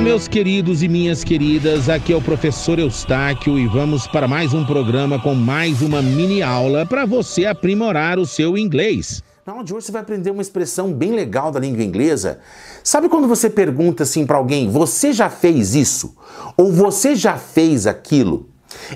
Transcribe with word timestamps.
Olá, 0.00 0.08
meus 0.08 0.26
queridos 0.26 0.82
e 0.82 0.88
minhas 0.88 1.22
queridas. 1.22 1.90
Aqui 1.90 2.14
é 2.14 2.16
o 2.16 2.22
professor 2.22 2.78
Eustáquio 2.78 3.58
e 3.58 3.66
vamos 3.66 4.06
para 4.06 4.26
mais 4.26 4.54
um 4.54 4.64
programa 4.64 5.18
com 5.18 5.34
mais 5.34 5.82
uma 5.82 6.00
mini 6.00 6.40
aula 6.40 6.86
para 6.86 7.04
você 7.04 7.44
aprimorar 7.44 8.18
o 8.18 8.24
seu 8.24 8.56
inglês. 8.56 9.22
Na 9.44 9.52
aula 9.52 9.62
de 9.62 9.74
hoje 9.74 9.84
você 9.84 9.92
vai 9.92 10.00
aprender 10.00 10.30
uma 10.30 10.40
expressão 10.40 10.90
bem 10.90 11.12
legal 11.12 11.52
da 11.52 11.60
língua 11.60 11.84
inglesa. 11.84 12.38
Sabe 12.82 13.10
quando 13.10 13.28
você 13.28 13.50
pergunta 13.50 14.04
assim 14.04 14.24
para 14.24 14.38
alguém, 14.38 14.70
você 14.70 15.12
já 15.12 15.28
fez 15.28 15.74
isso? 15.74 16.16
Ou 16.56 16.72
você 16.72 17.14
já 17.14 17.36
fez 17.36 17.86
aquilo? 17.86 18.48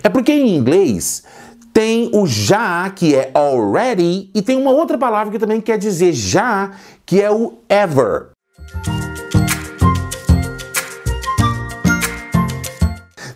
É 0.03 0.09
porque 0.09 0.33
em 0.33 0.57
inglês 0.57 1.23
tem 1.71 2.09
o 2.15 2.27
já, 2.27 2.89
que 2.89 3.15
é 3.15 3.31
already, 3.35 4.31
e 4.35 4.41
tem 4.41 4.57
uma 4.57 4.71
outra 4.71 4.97
palavra 4.97 5.31
que 5.31 5.39
também 5.39 5.61
quer 5.61 5.77
dizer 5.77 6.15
já, 6.15 6.71
que 7.05 7.21
é 7.21 7.31
o 7.31 7.59
ever. 7.69 8.31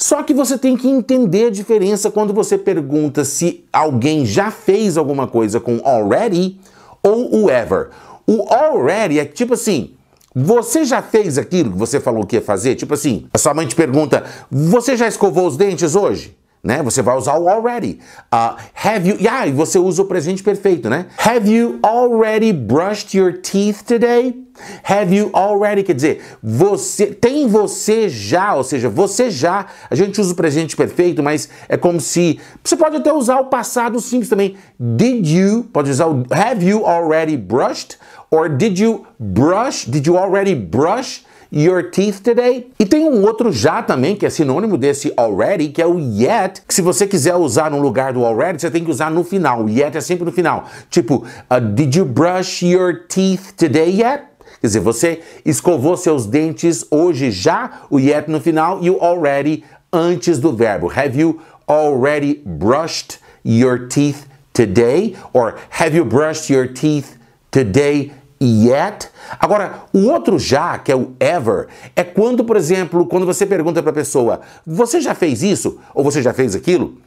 Só 0.09 0.23
que 0.23 0.33
você 0.33 0.57
tem 0.57 0.75
que 0.75 0.89
entender 0.89 1.49
a 1.49 1.51
diferença 1.51 2.11
quando 2.11 2.33
você 2.33 2.57
pergunta 2.57 3.27
se 3.27 3.67
alguém 3.71 4.25
já 4.25 4.51
fez 4.51 4.97
alguma 4.97 5.27
coisa 5.27 5.61
com 5.61 5.83
already 5.85 6.59
ou 7.03 7.43
o 7.43 7.51
ever. 7.51 7.91
O 8.27 8.51
already 8.51 9.19
é 9.19 9.27
tipo 9.27 9.53
assim, 9.53 9.91
você 10.35 10.87
já 10.87 11.03
fez 11.03 11.37
aquilo 11.37 11.73
que 11.73 11.77
você 11.77 12.01
falou 12.01 12.25
que 12.25 12.37
ia 12.37 12.41
fazer? 12.41 12.75
Tipo 12.75 12.95
assim, 12.95 13.27
a 13.35 13.37
sua 13.37 13.53
mãe 13.53 13.67
te 13.67 13.77
pergunta, 13.77 14.25
você 14.51 14.97
já 14.97 15.07
escovou 15.07 15.47
os 15.47 15.59
dentes 15.59 15.95
hoje? 15.95 16.35
Né? 16.69 16.83
Você 16.83 17.01
vai 17.01 17.17
usar 17.17 17.39
o 17.39 17.49
already. 17.49 17.99
Uh, 18.31 18.55
have 18.75 19.09
you, 19.09 19.17
yeah, 19.19 19.47
e 19.47 19.53
você 19.53 19.79
usa 19.79 20.03
o 20.03 20.05
presente 20.05 20.43
perfeito, 20.43 20.91
né? 20.91 21.07
Have 21.17 21.51
you 21.51 21.79
already 21.83 22.53
brushed 22.53 23.17
your 23.17 23.33
teeth 23.41 23.85
today? 23.87 24.35
Have 24.83 25.17
you 25.17 25.31
already, 25.33 25.83
quer 25.83 25.95
dizer, 25.95 26.21
você 26.43 27.07
tem 27.07 27.49
você 27.49 28.11
já, 28.11 28.55
ou 28.55 28.63
seja, 28.63 28.91
você 28.91 29.31
já. 29.31 29.65
A 29.89 29.95
gente 29.95 30.21
usa 30.21 30.35
o 30.35 30.37
presente 30.37 30.77
perfeito, 30.77 31.23
mas 31.23 31.49
é 31.71 31.79
como 31.79 32.03
se 32.03 32.39
você 32.63 32.77
pode 32.77 32.97
até 32.97 33.11
usar 33.15 33.41
o 33.41 33.47
passado 33.47 33.99
simples 33.99 34.29
também. 34.29 34.55
Did 34.79 35.27
you? 35.27 35.65
Pode 35.73 35.91
usar 35.91 36.07
o 36.07 36.27
have 36.31 36.63
you 36.63 36.85
already 36.85 37.39
brushed? 37.39 37.97
Or 38.31 38.47
did 38.47 38.79
you 38.79 39.07
brush? 39.19 39.87
Did 39.87 40.07
you 40.07 40.19
already 40.19 40.55
brush? 40.55 41.23
Your 41.53 41.91
teeth 41.91 42.21
today? 42.23 42.71
E 42.79 42.85
tem 42.85 43.05
um 43.05 43.23
outro 43.23 43.51
já 43.53 43.83
também, 43.83 44.15
que 44.17 44.27
é 44.27 44.31
sinônimo 44.31 44.77
desse 44.77 45.13
already, 45.17 45.69
que 45.69 45.81
é 45.81 45.87
o 45.87 45.99
yet, 45.99 46.63
que 46.67 46.75
se 46.75 46.83
você 46.83 47.07
quiser 47.07 47.35
usar 47.37 47.71
no 47.71 47.81
lugar 47.81 48.13
do 48.13 48.25
already, 48.25 48.61
você 48.61 48.71
tem 48.71 48.85
que 48.85 48.91
usar 48.91 49.11
no 49.11 49.25
final. 49.25 49.65
O 49.65 49.69
yet 49.69 49.97
é 49.97 50.01
sempre 50.01 50.25
no 50.25 50.33
final. 50.33 50.67
Tipo, 50.91 51.25
uh, 51.51 51.61
did 51.61 51.95
you 51.95 52.05
brush 52.05 52.63
your 52.63 53.07
teeth 53.09 53.53
today 53.57 54.01
yet? 54.01 54.25
Quer 54.61 54.67
dizer, 54.67 54.81
você 54.81 55.21
escovou 55.45 55.97
seus 55.97 56.27
dentes 56.27 56.85
hoje 56.91 57.31
já, 57.31 57.83
o 57.91 57.99
yet 57.99 58.29
no 58.29 58.41
final 58.41 58.83
e 58.83 58.91
o 58.91 59.01
already 59.01 59.65
antes 59.93 60.39
do 60.39 60.53
verbo. 60.53 60.91
Have 60.91 61.19
you 61.19 61.41
already 61.69 62.43
brushed 62.45 63.21
your 63.45 63.89
teeth 63.89 64.27
today? 64.53 65.15
Or 65.33 65.55
have 65.71 65.97
you 65.97 66.05
brushed 66.05 66.53
your 66.53 66.67
teeth 66.67 67.19
today 67.51 68.13
yet. 68.43 69.09
Agora, 69.39 69.85
o 69.93 70.07
outro 70.07 70.39
já, 70.39 70.79
que 70.79 70.93
é 70.93 70.97
o 70.97 71.13
ever, 71.19 71.67
é 71.95 72.05
quando, 72.05 72.45
por 72.45 72.57
exemplo, 72.57 73.07
quando 73.07 73.27
você 73.27 73.45
pergunta 73.47 73.83
para 73.83 73.91
a 73.91 73.95
pessoa: 73.95 74.41
"Você 74.67 75.01
já 75.01 75.15
fez 75.15 75.43
isso?" 75.43 75.79
ou 75.95 76.05
"Você 76.05 76.23
já 76.23 76.33
fez 76.33 76.55
aquilo?" 76.55 76.99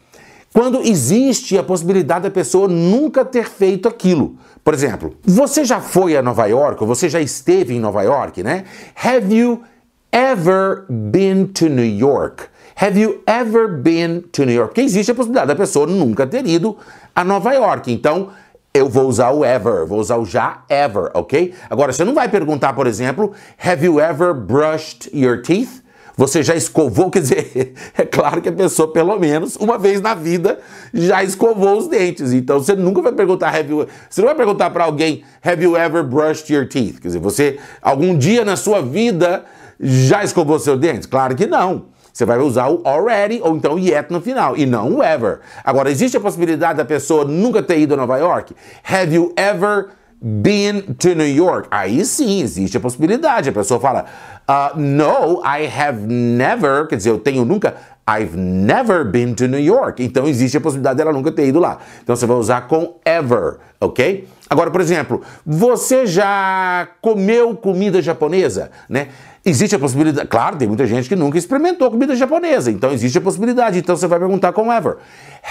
Quando 0.53 0.81
existe 0.81 1.57
a 1.57 1.63
possibilidade 1.63 2.23
da 2.23 2.31
pessoa 2.31 2.67
nunca 2.67 3.23
ter 3.23 3.49
feito 3.49 3.87
aquilo. 3.87 4.35
Por 4.63 4.73
exemplo, 4.73 5.15
você 5.23 5.63
já 5.63 5.79
foi 5.79 6.17
a 6.17 6.21
Nova 6.21 6.45
York, 6.45 6.81
ou 6.81 6.87
você 6.87 7.07
já 7.07 7.21
esteve 7.21 7.73
em 7.73 7.79
Nova 7.79 8.03
York, 8.03 8.43
né? 8.43 8.65
Have 9.01 9.33
you 9.33 9.63
ever 10.11 10.85
been 10.89 11.45
to 11.47 11.69
New 11.69 11.85
York? 11.85 12.43
Have 12.75 12.99
you 12.99 13.21
ever 13.25 13.67
been 13.67 14.23
to 14.31 14.45
New 14.45 14.53
York? 14.53 14.69
Porque 14.69 14.81
existe 14.81 15.11
a 15.11 15.15
possibilidade 15.15 15.47
da 15.47 15.55
pessoa 15.55 15.87
nunca 15.87 16.27
ter 16.27 16.45
ido 16.45 16.77
a 17.15 17.23
Nova 17.23 17.53
York. 17.53 17.91
Então, 17.91 18.29
eu 18.73 18.87
vou 18.87 19.07
usar 19.07 19.31
o 19.31 19.43
ever, 19.43 19.85
vou 19.85 19.99
usar 19.99 20.17
o 20.17 20.25
já 20.25 20.63
ever, 20.69 21.11
ok? 21.13 21.53
Agora, 21.69 21.91
você 21.91 22.05
não 22.05 22.13
vai 22.13 22.29
perguntar, 22.29 22.73
por 22.73 22.87
exemplo, 22.87 23.33
have 23.61 23.85
you 23.85 23.99
ever 23.99 24.33
brushed 24.33 25.09
your 25.13 25.41
teeth? 25.41 25.81
Você 26.15 26.43
já 26.43 26.55
escovou? 26.55 27.09
Quer 27.11 27.21
dizer, 27.21 27.73
é 27.97 28.05
claro 28.05 28.41
que 28.41 28.49
a 28.49 28.51
pessoa, 28.51 28.91
pelo 28.91 29.17
menos 29.19 29.55
uma 29.57 29.77
vez 29.77 29.99
na 29.99 30.13
vida, 30.13 30.59
já 30.93 31.23
escovou 31.23 31.77
os 31.77 31.87
dentes. 31.87 32.31
Então 32.31 32.59
você 32.59 32.75
nunca 32.75 33.01
vai 33.01 33.11
perguntar, 33.11 33.53
have 33.53 33.69
you, 33.69 33.87
você 34.09 34.21
não 34.21 34.27
vai 34.27 34.35
perguntar 34.35 34.69
para 34.69 34.85
alguém, 34.85 35.23
have 35.43 35.63
you 35.63 35.75
ever 35.75 36.03
brushed 36.03 36.53
your 36.53 36.67
teeth? 36.67 36.99
Quer 37.01 37.07
dizer, 37.07 37.19
você 37.19 37.59
algum 37.81 38.17
dia 38.17 38.45
na 38.45 38.55
sua 38.55 38.81
vida 38.81 39.43
já 39.79 40.23
escovou 40.23 40.59
seus 40.59 40.79
dentes? 40.79 41.05
Claro 41.05 41.35
que 41.35 41.45
não. 41.45 41.87
Você 42.11 42.25
vai 42.25 42.37
usar 42.39 42.69
o 42.69 42.81
already 42.85 43.41
ou 43.41 43.55
então 43.55 43.79
yet 43.79 44.11
no 44.11 44.21
final 44.21 44.57
e 44.57 44.65
não 44.65 44.97
o 44.97 45.03
ever. 45.03 45.39
Agora, 45.63 45.89
existe 45.89 46.17
a 46.17 46.19
possibilidade 46.19 46.77
da 46.77 46.85
pessoa 46.85 47.25
nunca 47.25 47.63
ter 47.63 47.79
ido 47.79 47.93
a 47.93 47.97
Nova 47.97 48.17
York? 48.17 48.55
Have 48.83 49.13
you 49.15 49.33
ever 49.37 49.89
been 50.21 50.81
to 50.99 51.15
New 51.15 51.27
York? 51.27 51.67
Aí 51.71 52.03
sim, 52.05 52.41
existe 52.41 52.77
a 52.77 52.79
possibilidade. 52.79 53.49
A 53.49 53.53
pessoa 53.53 53.79
fala, 53.79 54.05
uh, 54.47 54.77
no, 54.79 55.41
I 55.43 55.65
have 55.65 56.05
never, 56.05 56.87
quer 56.87 56.97
dizer, 56.97 57.09
eu 57.09 57.19
tenho 57.19 57.45
nunca, 57.45 57.75
I've 58.07 58.35
never 58.35 59.05
been 59.05 59.35
to 59.35 59.47
New 59.47 59.59
York. 59.59 60.03
Então 60.03 60.27
existe 60.27 60.57
a 60.57 60.61
possibilidade 60.61 60.97
dela 60.97 61.13
nunca 61.13 61.31
ter 61.31 61.47
ido 61.47 61.59
lá. 61.59 61.79
Então 62.03 62.15
você 62.15 62.25
vai 62.25 62.37
usar 62.37 62.67
com 62.67 62.95
ever, 63.05 63.57
ok? 63.79 64.27
Agora, 64.49 64.69
por 64.69 64.81
exemplo, 64.81 65.21
você 65.45 66.05
já 66.05 66.87
comeu 67.01 67.55
comida 67.55 68.01
japonesa, 68.01 68.71
né? 68.89 69.09
Existe 69.45 69.75
a 69.75 69.79
possibilidade, 69.79 70.27
claro, 70.27 70.57
tem 70.57 70.67
muita 70.67 70.85
gente 70.85 71.09
que 71.09 71.15
nunca 71.15 71.37
experimentou 71.37 71.89
comida 71.89 72.15
japonesa, 72.15 72.69
então 72.69 72.91
existe 72.91 73.17
a 73.17 73.21
possibilidade. 73.21 73.79
Então 73.79 73.95
você 73.95 74.07
vai 74.07 74.19
perguntar 74.19 74.51
com 74.51 74.71
ever. 74.71 74.97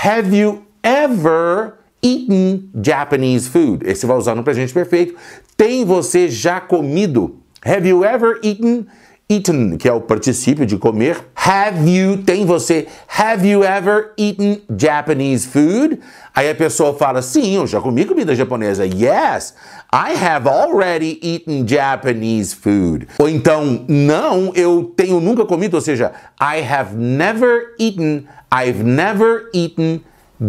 Have 0.04 0.36
you 0.36 0.62
ever 0.82 1.74
eaten 2.02 2.70
Japanese 2.84 3.48
food? 3.48 3.84
Esse 3.88 4.06
vai 4.06 4.16
usar 4.16 4.34
no 4.34 4.44
presente 4.44 4.72
perfeito. 4.72 5.14
Tem 5.56 5.84
você 5.84 6.28
já 6.28 6.60
comido? 6.60 7.36
Have 7.64 7.88
you 7.88 8.04
ever 8.04 8.38
eaten 8.42 8.86
eaten, 9.30 9.78
que 9.78 9.88
é 9.88 9.92
o 9.92 10.00
particípio 10.00 10.66
de 10.66 10.76
comer. 10.76 11.16
Have 11.36 11.88
you, 11.88 12.18
tem 12.18 12.44
você, 12.44 12.88
have 13.06 13.48
you 13.48 13.62
ever 13.62 14.12
eaten 14.18 14.60
Japanese 14.76 15.46
food? 15.46 16.00
Aí 16.34 16.50
a 16.50 16.54
pessoa 16.54 16.94
fala, 16.94 17.22
sim, 17.22 17.54
eu 17.56 17.66
já 17.66 17.80
comi 17.80 18.04
comida 18.04 18.34
japonesa. 18.34 18.84
Yes, 18.84 19.54
I 19.92 20.14
have 20.20 20.48
already 20.48 21.20
eaten 21.22 21.66
Japanese 21.66 22.54
food. 22.54 23.06
Ou 23.18 23.28
então, 23.28 23.84
não, 23.88 24.52
eu 24.54 24.92
tenho 24.96 25.20
nunca 25.20 25.44
comido, 25.44 25.74
ou 25.74 25.80
seja, 25.80 26.12
I 26.40 26.60
have 26.60 26.96
never 26.96 27.74
eaten, 27.78 28.26
I've 28.52 28.82
never 28.82 29.48
eaten 29.54 30.02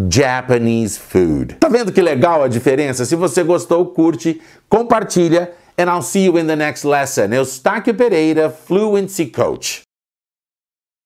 Japanese 0.10 0.98
food. 0.98 1.56
Tá 1.60 1.68
vendo 1.68 1.92
que 1.92 2.02
legal 2.02 2.44
a 2.44 2.48
diferença? 2.48 3.06
Se 3.06 3.16
você 3.16 3.44
gostou, 3.44 3.86
curte, 3.88 4.42
compartilha 4.70 5.52
and 5.78 5.90
I'll 5.90 6.02
see 6.02 6.24
you 6.24 6.38
in 6.38 6.48
the 6.48 6.56
next 6.56 6.86
lesson. 6.86 7.32
Eustáquio 7.32 7.98
Pereira, 7.98 8.50
Fluency 8.50 9.30
Coach. 9.30 9.84